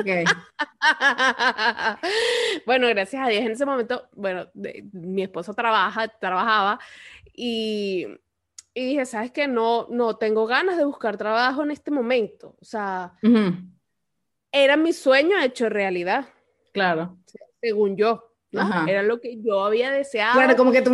[0.00, 0.24] Okay.
[2.66, 4.48] bueno, gracias a Dios en ese momento, bueno,
[4.92, 6.78] mi esposo trabaja, trabajaba
[7.32, 8.06] y,
[8.74, 9.48] y dije, ¿sabes qué?
[9.48, 12.56] No, no tengo ganas de buscar trabajo en este momento.
[12.60, 13.14] O sea,
[14.52, 16.26] era mi sueño hecho realidad.
[16.72, 17.16] Claro.
[17.60, 18.35] Según yo.
[18.52, 20.34] Era lo que yo había deseado.
[20.34, 20.92] Claro, como que tú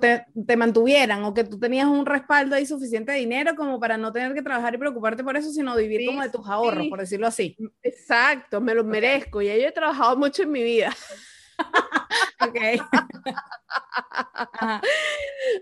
[0.00, 3.96] te, te, mantuvieran o que tú tenías un respaldo ahí suficiente de dinero como para
[3.96, 6.98] no tener que trabajar y preocuparte por eso, sino vivir como de tus ahorros, por
[7.00, 7.56] decirlo así.
[7.82, 9.42] Exacto, me lo merezco.
[9.42, 10.94] Ya yo he trabajado mucho en mi vida.
[12.40, 12.56] ok.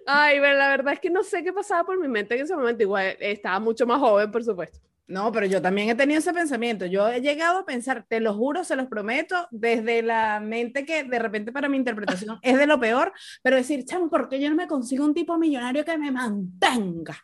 [0.07, 2.55] Ay, pero la verdad es que no sé qué pasaba por mi mente en ese
[2.55, 2.83] momento.
[2.83, 4.79] Igual estaba mucho más joven, por supuesto.
[5.09, 6.85] No, pero yo también he tenido ese pensamiento.
[6.87, 11.05] Yo he llegado a pensar, te lo juro, se los prometo, desde la mente que
[11.05, 14.51] de repente para mi interpretación es de lo peor, pero decir, chamo, ¿por qué yo
[14.51, 17.17] no me consigo un tipo millonario que me mantenga?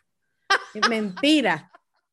[0.89, 1.69] mentira,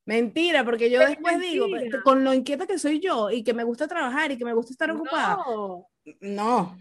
[0.06, 1.66] mentira, porque yo después digo,
[2.02, 4.72] con lo inquieta que soy yo y que me gusta trabajar y que me gusta
[4.72, 5.38] estar ocupada.
[6.20, 6.76] No.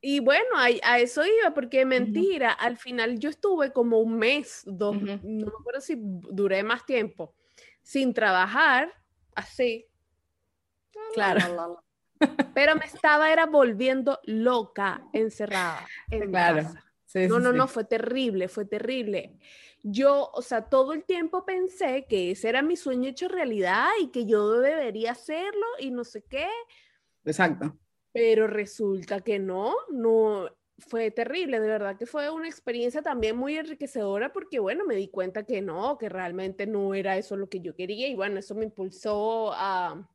[0.00, 4.96] Y bueno, a, eso iba, porque mentira, al final yo estuve como un mes, dos,
[4.96, 7.34] no me acuerdo si duré más tiempo
[7.88, 8.92] sin trabajar,
[9.34, 9.86] así.
[11.14, 11.82] Claro.
[12.52, 16.68] Pero me estaba era volviendo loca, encerrada en claro.
[17.14, 19.38] no, no, no, fue terrible, fue terrible.
[19.82, 24.08] Yo, o sea, todo el tiempo pensé que ese era mi sueño hecho realidad y
[24.08, 26.46] que yo debería hacerlo y no sé qué.
[27.24, 27.74] Exacto.
[28.12, 33.56] Pero resulta que no, no, fue terrible, de verdad que fue una experiencia también muy
[33.56, 37.60] enriquecedora porque, bueno, me di cuenta que no, que realmente no era eso lo que
[37.60, 40.08] yo quería y bueno, eso me impulsó a,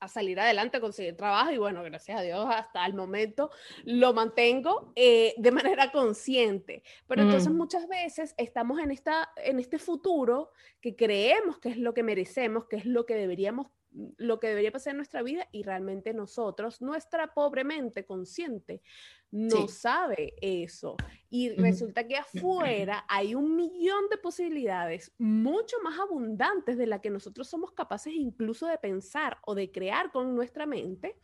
[0.00, 3.50] a salir adelante, a conseguir trabajo y bueno, gracias a Dios hasta el momento
[3.84, 6.82] lo mantengo eh, de manera consciente.
[7.06, 7.56] Pero entonces mm.
[7.56, 12.66] muchas veces estamos en, esta, en este futuro que creemos que es lo que merecemos,
[12.66, 13.68] que es lo que deberíamos
[14.16, 18.82] lo que debería pasar en nuestra vida y realmente nosotros, nuestra pobre mente consciente,
[19.30, 20.96] no sabe eso.
[21.30, 27.10] Y resulta que afuera hay un millón de posibilidades mucho más abundantes de las que
[27.10, 31.16] nosotros somos capaces incluso de pensar o de crear con nuestra mente.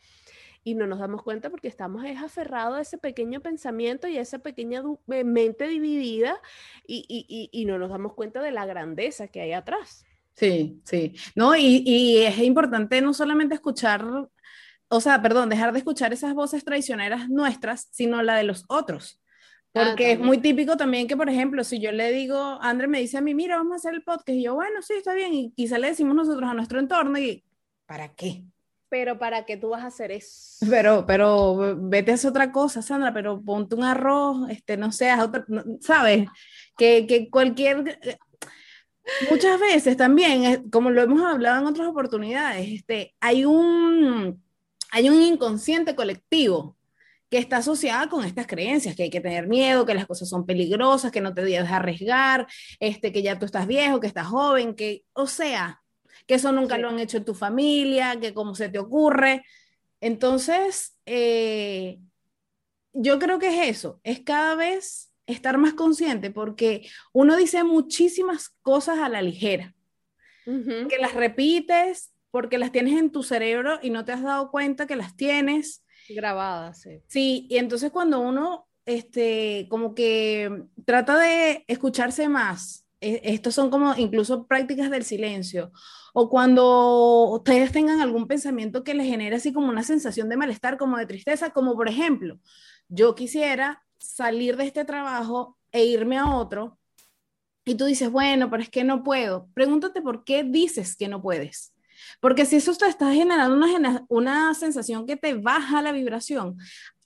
[0.66, 4.38] Y no nos damos cuenta porque estamos aferrados a ese pequeño pensamiento y a esa
[4.38, 6.40] pequeña eh, mente dividida
[6.86, 10.06] y, y, y, no nos damos cuenta de la grandeza que hay atrás.
[10.36, 11.14] Sí, sí.
[11.34, 14.04] No, y, y, es importante no solamente escuchar
[14.88, 19.20] o sea, perdón, dejar de escuchar esas voces traicioneras nuestras, sino la de los otros.
[19.74, 23.00] Ah, Porque es muy típico también que, por ejemplo, si yo le digo, André me
[23.00, 25.34] dice a mí, mira, vamos a hacer el podcast, y yo, bueno, sí, está bien,
[25.34, 27.44] y quizá le decimos nosotros a nuestro entorno, y
[27.86, 28.44] ¿para qué?
[28.88, 30.64] Pero ¿para qué tú vas a hacer eso?
[30.70, 35.12] Pero, pero vete a hacer otra cosa, Sandra, pero ponte un arroz, este, no sé,
[35.20, 35.44] otra,
[35.80, 36.28] ¿sabes?
[36.76, 37.98] Que, que cualquier...
[39.04, 44.42] Eh, muchas veces también, como lo hemos hablado en otras oportunidades, este, hay un
[44.94, 46.76] hay un inconsciente colectivo
[47.28, 50.46] que está asociada con estas creencias, que hay que tener miedo, que las cosas son
[50.46, 52.46] peligrosas, que no te debes arriesgar,
[52.78, 55.82] este, que ya tú estás viejo, que estás joven, que, o sea,
[56.28, 59.44] que eso nunca lo han hecho en tu familia, que cómo se te ocurre.
[60.00, 61.98] Entonces, eh,
[62.92, 68.50] yo creo que es eso, es cada vez estar más consciente, porque uno dice muchísimas
[68.62, 69.74] cosas a la ligera,
[70.44, 74.88] que las repites porque las tienes en tu cerebro y no te has dado cuenta
[74.88, 75.84] que las tienes.
[76.08, 77.00] Grabadas, sí.
[77.06, 83.70] Sí, y entonces cuando uno, este, como que trata de escucharse más, e, estos son
[83.70, 85.70] como incluso prácticas del silencio,
[86.12, 90.76] o cuando ustedes tengan algún pensamiento que les genere así como una sensación de malestar,
[90.76, 92.40] como de tristeza, como por ejemplo,
[92.88, 96.78] yo quisiera salir de este trabajo e irme a otro,
[97.64, 99.48] y tú dices, bueno, pero es que no puedo.
[99.54, 101.72] Pregúntate por qué dices que no puedes.
[102.20, 106.58] Porque si eso te está generando una, una sensación que te baja la vibración,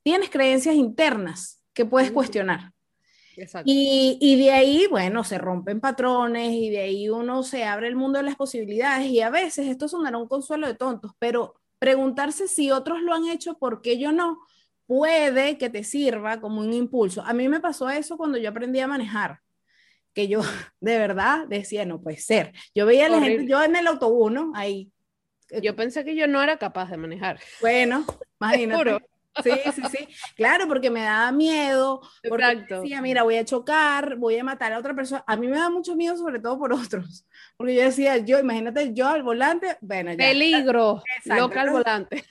[0.02, 2.72] tienes creencias internas que puedes cuestionar.
[3.64, 7.94] Y, y, de ahí, bueno, se rompen patrones y de ahí uno se abre el
[7.94, 12.48] mundo de las posibilidades y a veces esto sonará un consuelo de tontos, pero preguntarse
[12.48, 14.40] si otros lo han hecho, ¿por qué yo no?
[14.88, 17.22] Puede que te sirva como un impulso.
[17.22, 19.38] A mí me pasó eso cuando yo aprendí a manejar
[20.18, 20.40] que yo
[20.80, 22.52] de verdad decía, no puede ser.
[22.74, 24.50] Yo veía a la gente, yo en el autobús, ¿no?
[24.56, 24.90] Ahí.
[25.50, 27.38] Eh, yo pensé que yo no era capaz de manejar.
[27.60, 28.04] Bueno,
[28.40, 28.98] imagínate.
[29.44, 30.08] Sí, sí, sí.
[30.34, 32.00] Claro, porque me daba miedo.
[32.28, 32.80] Porque Exacto.
[32.80, 35.22] decía, mira, voy a chocar, voy a matar a otra persona.
[35.28, 37.24] A mí me da mucho miedo, sobre todo por otros.
[37.56, 40.16] Porque yo decía, yo, imagínate, yo al volante, bueno, ya.
[40.16, 42.24] Peligro, loca al volante.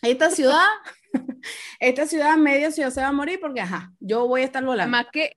[0.00, 0.68] Esta ciudad
[1.80, 4.90] esta ciudad, media ciudad se va a morir porque, ajá, yo voy a estar volando.
[4.90, 5.34] Más que,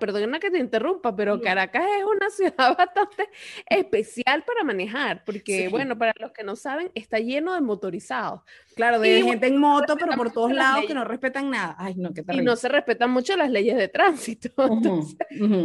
[0.00, 3.28] perdona que te interrumpa, pero Caracas es una ciudad bastante
[3.66, 8.40] especial para manejar, porque, bueno, para los que no saben, está lleno de motorizados.
[8.74, 11.76] Claro, de gente en moto, pero por todos lados que no respetan nada.
[11.78, 12.42] Ay, no, qué terrible.
[12.42, 14.50] Y no se respetan mucho las leyes de tránsito.
[14.58, 15.16] Entonces,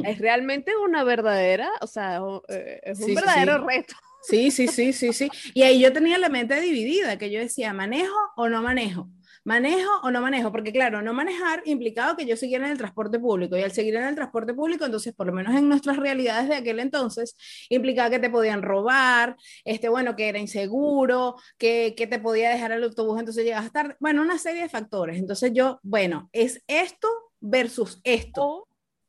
[0.04, 3.96] es realmente una verdadera, o sea, eh, es un verdadero reto.
[4.22, 5.30] Sí, sí, sí, sí, sí.
[5.54, 9.08] Y ahí yo tenía la mente dividida, que yo decía, ¿manejo o no manejo?
[9.46, 10.52] ¿Manejo o no manejo?
[10.52, 13.96] Porque claro, no manejar implicaba que yo siguiera en el transporte público y al seguir
[13.96, 17.36] en el transporte público, entonces por lo menos en nuestras realidades de aquel entonces,
[17.70, 22.72] implicaba que te podían robar, este, bueno, que era inseguro, que, que te podía dejar
[22.72, 25.18] el autobús, entonces llegas tarde, bueno, una serie de factores.
[25.18, 27.08] Entonces yo, bueno, es esto
[27.40, 28.66] versus esto.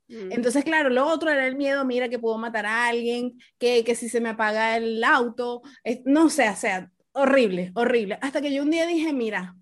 [0.09, 3.95] Entonces, claro, lo otro era el miedo, mira que puedo matar a alguien, que, que
[3.95, 5.63] si se me apaga el auto,
[6.05, 8.19] no sé, o sea, horrible, horrible.
[8.21, 9.55] Hasta que yo un día dije, mira,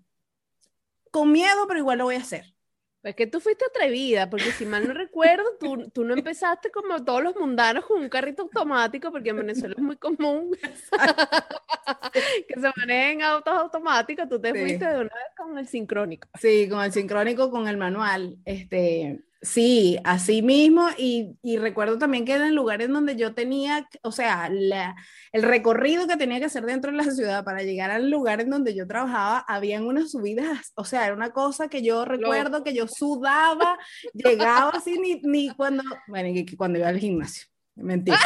[1.11, 2.53] con miedo, pero igual lo voy a hacer.
[3.01, 7.05] Pues que tú fuiste atrevida, porque si mal no recuerdo, tú, tú no empezaste como
[7.05, 10.51] todos los mundanos con un carrito automático, porque en Venezuela es muy común
[12.47, 16.27] que se manejen autos automáticos, tú te fuiste de una vez con el sincrónico.
[16.37, 18.37] Sí, con el sincrónico, con el manual.
[18.43, 24.47] Este, Sí, así mismo, y, recuerdo también que eran lugares donde yo tenía, o sea,
[24.47, 28.49] el recorrido que tenía que hacer dentro de la ciudad para llegar al lugar en
[28.49, 32.73] donde yo trabajaba, habían unas subidas, o sea, era una cosa que yo recuerdo que
[32.73, 33.79] yo sudaba,
[34.13, 38.19] llegaba así, ni, ni cuando, bueno, cuando iba al gimnasio, mentira.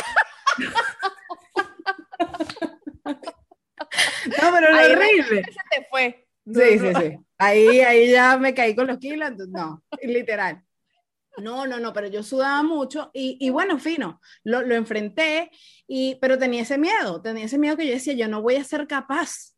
[3.06, 5.44] no, pero lo horrible.
[5.44, 6.28] Se te fue.
[6.46, 7.20] Sí, sí, sí.
[7.38, 10.64] Ahí, ahí ya me caí con los kilos, no, literal.
[11.38, 15.50] No, no, no, pero yo sudaba mucho y, y bueno, fino, lo, lo, enfrenté,
[15.88, 18.64] y, pero tenía ese miedo, tenía ese miedo que yo decía, yo no voy a
[18.64, 19.56] ser capaz.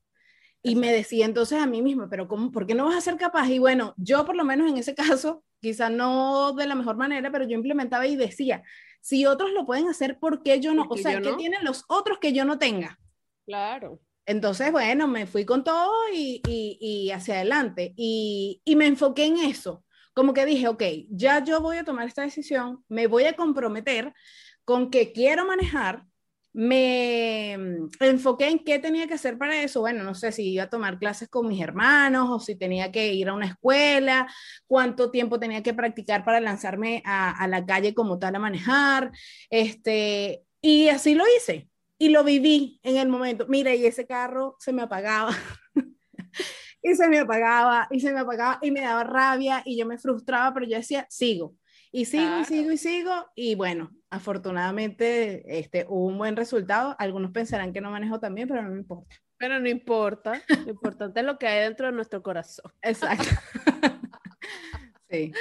[0.61, 3.17] Y me decía entonces a mí misma, pero ¿cómo, ¿por qué no vas a ser
[3.17, 3.47] capaz?
[3.49, 7.31] Y bueno, yo por lo menos en ese caso, quizá no de la mejor manera,
[7.31, 8.63] pero yo implementaba y decía,
[9.01, 10.87] si otros lo pueden hacer, ¿por qué yo no?
[10.89, 12.97] O sea, ¿qué tienen los otros que yo no tenga?
[13.45, 13.99] Claro.
[14.25, 17.93] Entonces, bueno, me fui con todo y, y, y hacia adelante.
[17.95, 19.84] Y, y me enfoqué en eso
[20.15, 24.13] como que dije, ok, ya yo voy a tomar esta decisión, me voy a comprometer
[24.63, 26.05] con que quiero manejar,
[26.53, 27.51] me
[27.99, 29.81] enfoqué en qué tenía que hacer para eso.
[29.81, 33.13] Bueno, no sé si iba a tomar clases con mis hermanos o si tenía que
[33.13, 34.33] ir a una escuela,
[34.65, 39.11] cuánto tiempo tenía que practicar para lanzarme a, a la calle como tal a manejar.
[39.49, 43.47] Este, y así lo hice y lo viví en el momento.
[43.49, 45.35] Mira, y ese carro se me apagaba.
[46.85, 49.97] y se me apagaba y se me apagaba y me daba rabia y yo me
[49.97, 51.55] frustraba, pero yo decía, sigo.
[51.91, 56.95] Y sigo y sigo y sigo y bueno, afortunadamente este, hubo un buen resultado.
[56.99, 59.15] Algunos pensarán que no manejo también, pero no me importa.
[59.37, 62.71] Pero no importa, lo importante es lo que hay dentro de nuestro corazón.
[62.83, 63.29] Exacto.
[65.09, 65.31] sí.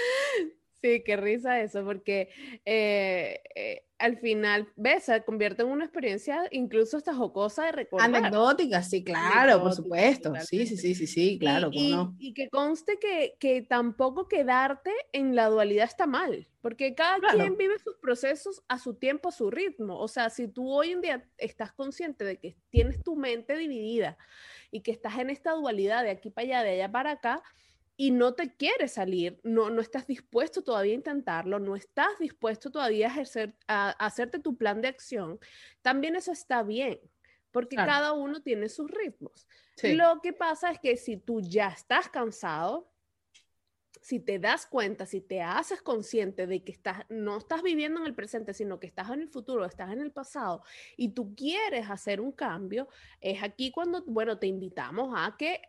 [0.85, 2.29] Sí, qué risa eso, porque
[2.67, 8.15] eh, eh, al final, ves, se convierte en una experiencia incluso hasta jocosa de recordar.
[8.15, 10.35] Anecdótica, sí, claro, por supuesto.
[10.47, 11.71] Sí, sí, sí, sí, sí, claro.
[11.73, 17.19] Y, y, que conste que, que, tampoco quedarte en la dualidad está mal, porque cada
[17.33, 19.99] quien vive sus procesos a su tiempo, a su ritmo.
[19.99, 24.19] O sea, si tú hoy en día estás consciente de que tienes tu mente dividida
[24.71, 27.43] y que estás en esta dualidad de aquí para allá, de allá para acá,
[27.97, 32.71] y no te quieres salir, no, no estás dispuesto todavía a intentarlo, no estás dispuesto
[32.71, 35.39] todavía a, ejercer, a, hacerte tu plan de acción,
[35.83, 36.99] también eso está bien,
[37.53, 39.47] porque cada uno tiene sus ritmos.
[39.83, 42.91] Lo que pasa es que si tú ya estás cansado,
[44.03, 48.07] si te das cuenta, si te haces consciente de que estás, no estás viviendo en
[48.07, 50.63] el presente, sino que estás en el futuro, estás en el pasado
[50.97, 52.89] y tú quieres hacer un cambio,
[53.21, 55.63] es aquí cuando, bueno, te invitamos a que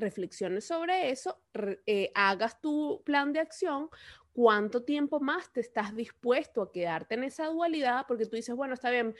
[0.00, 1.40] reflexiones sobre eso,
[1.86, 3.88] eh, hagas tu plan de acción,
[4.32, 8.74] cuánto tiempo más te estás dispuesto a quedarte en esa dualidad, porque tú dices, bueno,
[8.74, 9.14] está bien,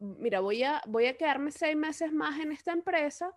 [0.00, 3.34] mira, voy a, voy a quedarme seis meses más en esta empresa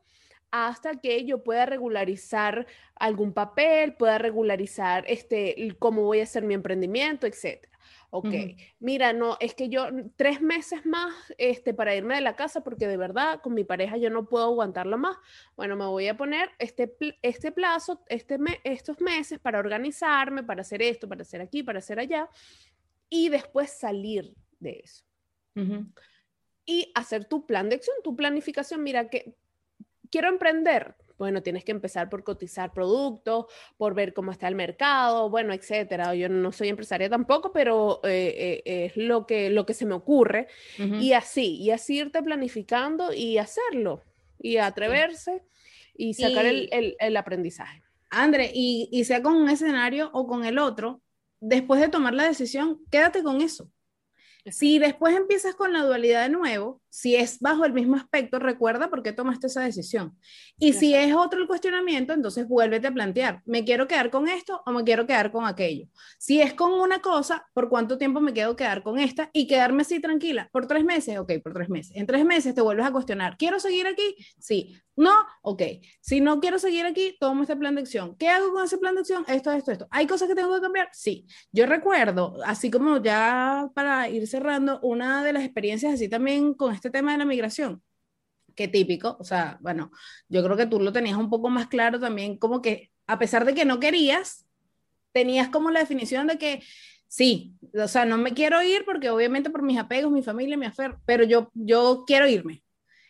[0.51, 6.53] hasta que yo pueda regularizar algún papel, pueda regularizar este, cómo voy a hacer mi
[6.53, 7.70] emprendimiento, etc.
[8.09, 8.33] Ok,
[8.79, 12.87] mira, no, es que yo tres meses más este, para irme de la casa porque
[12.87, 15.17] de verdad con mi pareja yo no puedo aguantarlo más.
[15.55, 20.81] Bueno, me voy a poner este, este plazo, este estos meses para organizarme, para hacer
[20.81, 22.29] esto, para hacer aquí, para hacer allá
[23.09, 25.03] y después salir de eso.
[26.65, 28.81] Y hacer tu plan de acción, tu planificación.
[28.81, 29.35] Mira, que
[30.09, 33.45] quiero emprender, bueno, tienes que empezar por cotizar productos,
[33.77, 36.15] por ver cómo está el mercado, bueno, etcétera.
[36.15, 39.93] Yo no soy empresaria tampoco, pero eh, eh, es lo que, lo que se me
[39.93, 40.47] ocurre.
[40.79, 44.01] Y así, y así irte planificando y hacerlo,
[44.39, 45.43] y atreverse
[45.95, 47.83] y sacar El, el, aprendizaje.
[48.09, 51.03] André, y, y sea con un escenario o con el otro,
[51.39, 53.69] después de tomar la decisión, quédate con eso.
[54.47, 58.89] Si después empiezas con la dualidad de nuevo, si es bajo el mismo aspecto, recuerda
[58.89, 60.17] por qué tomaste esa decisión.
[60.59, 64.61] Y si es otro el cuestionamiento, entonces vuélvete a plantear, ¿me quiero quedar con esto
[64.65, 65.87] o me quiero quedar con aquello?
[66.19, 69.83] Si es con una cosa, ¿por cuánto tiempo me quedo quedar con esta y quedarme
[69.83, 70.49] así tranquila?
[70.51, 71.17] ¿Por tres meses?
[71.17, 71.95] Ok, por tres meses.
[71.95, 74.15] En tres meses te vuelves a cuestionar, ¿quiero seguir aquí?
[74.37, 74.75] Sí.
[74.97, 75.63] No, ok.
[76.01, 78.15] Si no quiero seguir aquí, tomo este plan de acción.
[78.17, 79.23] ¿Qué hago con ese plan de acción?
[79.27, 79.87] Esto, esto, esto.
[79.89, 80.89] ¿Hay cosas que tengo que cambiar?
[80.91, 81.25] Sí.
[81.51, 86.73] Yo recuerdo, así como ya para ir cerrando, una de las experiencias así también con
[86.81, 87.83] este tema de la migración.
[88.55, 89.91] Qué típico, o sea, bueno,
[90.27, 93.45] yo creo que tú lo tenías un poco más claro también, como que a pesar
[93.45, 94.45] de que no querías,
[95.13, 96.63] tenías como la definición de que
[97.07, 100.65] sí, o sea, no me quiero ir porque obviamente por mis apegos, mi familia, mi
[100.65, 102.63] afer, pero yo, yo quiero irme.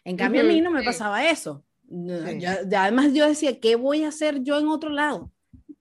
[0.03, 1.63] En cambio, a mí no me pasaba eso.
[1.87, 5.31] Ya, además, yo decía, ¿qué voy a hacer yo en otro lado?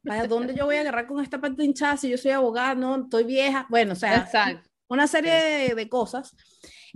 [0.08, 3.02] ¿A dónde yo voy a agarrar con esta parte hinchada si yo soy abogada, no,
[3.02, 3.66] estoy vieja?
[3.68, 4.28] Bueno, o sea,
[4.88, 6.34] una serie de, cosas.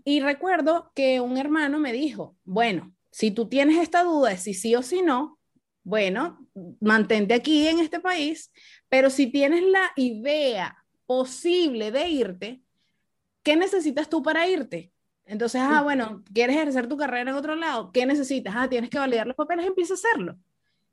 [0.04, 4.54] Y recuerdo que un hermano me dijo, bueno, si tú tienes esta duda de si
[4.54, 5.38] sí o si no,
[5.82, 6.48] bueno,
[6.80, 8.50] mantente aquí en este país,
[8.88, 10.76] pero si tienes la idea
[11.06, 12.62] posible de irte,
[13.42, 14.90] ¿qué necesitas tú para irte?
[15.26, 18.54] Entonces, ah, bueno, quieres ejercer tu carrera en otro lado, ¿qué necesitas?
[18.56, 20.36] Ah, tienes que validar los papeles, empieza a hacerlo.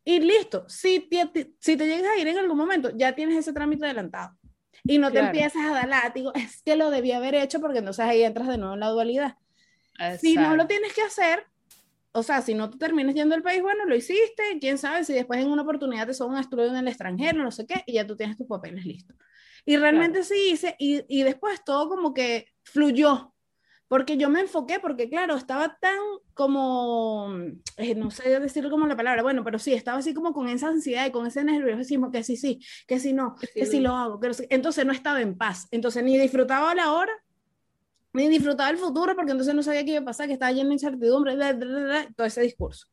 [0.03, 3.53] Y listo, si te, si te llegas a ir en algún momento, ya tienes ese
[3.53, 4.37] trámite adelantado
[4.83, 8.05] y no te empiezas a dar látigo, es que lo debía haber hecho porque entonces
[8.05, 9.37] ahí entras de nuevo en la dualidad.
[10.19, 11.45] Si no lo tienes que hacer,
[12.13, 15.13] o sea, si no te terminas yendo al país, bueno, lo hiciste, quién sabe si
[15.13, 17.93] después en una oportunidad te son un estudio en el extranjero, no sé qué, y
[17.93, 19.15] ya tú tienes tus papeles listos.
[19.63, 23.30] Y realmente sí hice, y, y después todo como que fluyó,
[23.91, 25.97] porque yo me enfoqué, porque claro, estaba tan
[26.33, 27.35] como,
[27.75, 30.69] eh, no sé decir como la palabra, bueno, pero sí, estaba así como con esa
[30.69, 34.17] ansiedad y con ese nerviosismo, que sí, sí, que sí, no, que sí, lo hago,
[34.21, 37.11] que entonces no estaba en paz, entonces ni disfrutaba la hora,
[38.13, 40.69] ni disfrutaba el futuro, porque entonces no sabía qué iba a pasar, que estaba lleno
[40.69, 41.35] de incertidumbre,
[42.15, 42.87] todo ese discurso.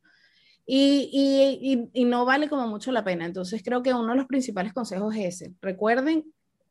[0.66, 3.24] Y, y, y, no vale como mucho la pena.
[3.24, 5.54] Entonces creo que uno de los principales consejos es ese.
[5.62, 6.24] Recuerden,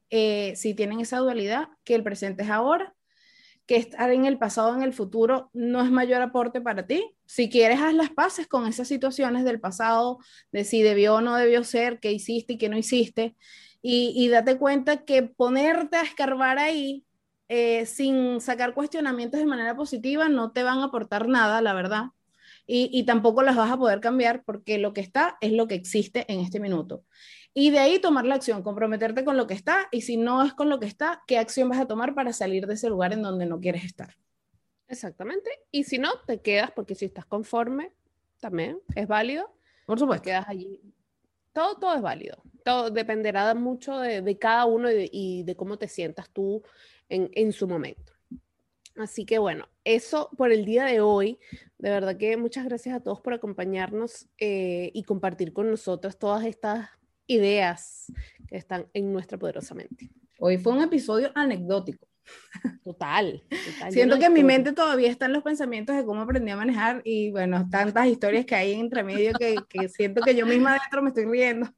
[0.10, 2.94] eh, si tienen esa dualidad, que el presente es ahora
[3.68, 7.04] que estar en el pasado, en el futuro, no es mayor aporte para ti.
[7.26, 10.20] Si quieres, haz las paces con esas situaciones del pasado,
[10.52, 13.36] de si debió o no debió ser, qué hiciste y qué no hiciste,
[13.82, 17.06] y, date cuenta que ponerte a escarbar ahí
[17.48, 22.06] eh, sin sacar cuestionamientos de manera positiva no te van a aportar nada, la verdad.
[22.66, 25.76] Y, y tampoco las vas a poder cambiar porque lo que está es lo que
[25.76, 27.06] existe en este minuto.
[27.60, 30.54] Y de ahí tomar la acción, comprometerte con lo que está y si no es
[30.54, 33.24] con lo que está, ¿qué acción vas a tomar para salir de ese lugar en
[33.24, 34.16] donde no quieres estar?
[34.88, 35.50] Exactamente.
[35.72, 37.94] Y si no, te quedas porque si estás conforme,
[38.40, 39.52] también es válido.
[39.88, 40.26] Por supuesto.
[40.26, 40.84] Te quedas allí.
[41.52, 42.44] Todo, todo es válido.
[42.64, 46.62] Todo dependerá mucho de, cada uno y de, cómo te sientas tú
[47.10, 48.14] en, su momento.
[48.98, 51.40] Así que bueno, eso por el día de hoy.
[51.80, 56.46] De verdad que muchas gracias a todos por acompañarnos eh, y compartir con nosotros todas
[56.46, 56.97] estas
[57.28, 58.12] ideas
[58.48, 60.10] que están en nuestra poderosa mente.
[60.40, 62.08] Hoy fue un episodio anecdótico.
[62.84, 63.44] Total.
[63.90, 67.32] Siento que en mi mente todavía están los pensamientos de cómo aprendí a manejar y
[67.32, 71.10] bueno, tantas historias que hay entre medio que, que siento que yo misma dentro me
[71.10, 71.70] estoy riendo.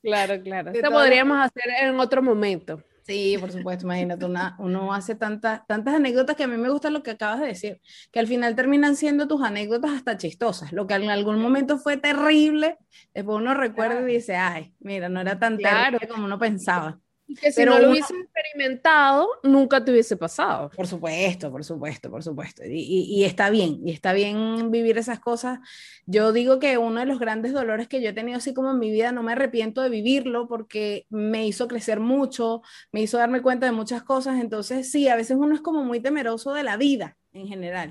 [0.00, 0.70] Claro, claro.
[0.70, 2.82] Esto podríamos hacer en otro momento.
[3.08, 7.02] Sí, por supuesto, imagínate, uno hace tantas, tantas anécdotas que a mí me gusta lo
[7.02, 7.80] que acabas de decir,
[8.12, 11.96] que al final terminan siendo tus anécdotas hasta chistosas, lo que en algún momento fue
[11.96, 12.76] terrible,
[13.14, 17.00] después uno recuerda y dice, ay, mira, no era tan terrible como uno pensaba.
[17.40, 20.70] Que si no lo hubiese experimentado, nunca te hubiese pasado.
[20.70, 22.64] Por supuesto, por supuesto, por supuesto.
[22.64, 25.58] Y, y, está bien, y está bien vivir esas cosas.
[26.06, 28.78] Yo digo que uno de los grandes dolores que yo he tenido así como en
[28.78, 32.62] mi vida, no me arrepiento de vivirlo porque me hizo crecer mucho,
[32.92, 34.40] me hizo darme cuenta de muchas cosas.
[34.40, 37.90] Entonces, sí, a veces uno es como muy temeroso de la vida en general.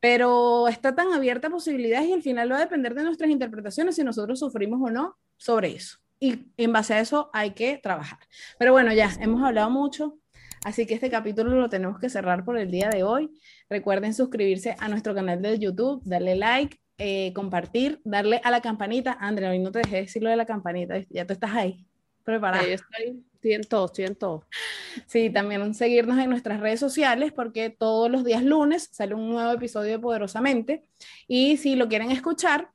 [0.00, 3.94] Pero está tan abierta a posibilidades y al final va a depender de nuestras interpretaciones
[3.94, 8.18] si nosotros sufrimos o no sobre eso y en base a eso hay que trabajar.
[8.58, 10.18] Pero bueno, ya hemos hablado mucho,
[10.64, 13.30] así que este capítulo lo tenemos que cerrar por el día de hoy.
[13.68, 19.18] Recuerden suscribirse a nuestro canal de YouTube, darle like, eh, compartir, darle a la campanita.
[19.20, 21.84] Andrea, hoy no te dejé decirlo de la campanita, ya tú estás ahí.
[22.24, 22.64] Preparada.
[22.64, 24.46] estoy, estoy en todo, estoy en todo.
[25.06, 29.52] Sí, también seguirnos en nuestras redes sociales porque todos los días lunes sale un nuevo
[29.52, 30.84] episodio de Poderosamente.
[31.28, 32.70] Y si lo quieren escuchar,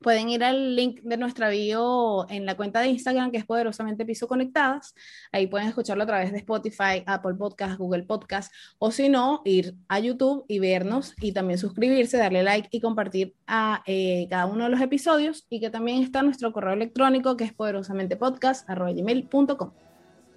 [0.00, 4.04] pueden ir al link de nuestra bio en la cuenta de Instagram, que es poderosamente
[4.04, 4.94] Piso Conectadas.
[5.32, 9.74] Ahí pueden escucharlo a través de Spotify, Apple Podcast, Google Podcast, o si no, ir
[9.88, 14.64] a YouTube y vernos y también suscribirse, darle like y compartir a eh, cada uno
[14.64, 15.46] de los episodios.
[15.48, 19.72] Y que también está nuestro correo electrónico, que es poderosamentepodcast.com.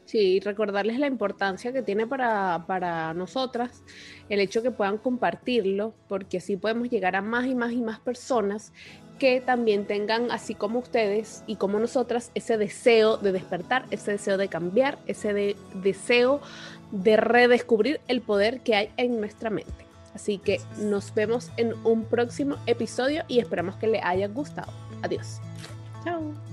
[0.09, 3.83] Sí, recordarles la importancia que tiene para, para nosotras
[4.27, 7.99] el hecho que puedan compartirlo, porque así podemos llegar a más y más y más
[7.99, 8.73] personas
[9.19, 14.37] que también tengan, así como ustedes y como nosotras, ese deseo de despertar, ese deseo
[14.37, 16.41] de cambiar, ese deseo
[16.91, 19.85] de redescubrir el poder que hay en nuestra mente.
[20.15, 24.73] Así que nos vemos en un próximo episodio y esperamos que les haya gustado.
[25.03, 25.39] Adiós.
[26.03, 26.48] Chao.